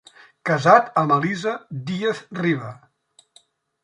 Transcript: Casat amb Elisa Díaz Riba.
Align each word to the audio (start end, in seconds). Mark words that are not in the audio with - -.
Casat 0.49 0.87
amb 1.01 1.13
Elisa 1.17 1.53
Díaz 1.89 2.21
Riba. 2.39 2.73